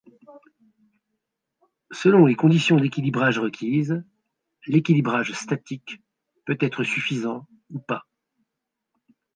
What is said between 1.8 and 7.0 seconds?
Selon les conditions d'équilibrage requises, l'équilibrage statique peut être